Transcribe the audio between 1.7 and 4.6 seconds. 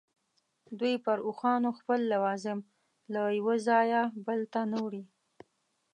خپل لوازم له یوه ځایه بل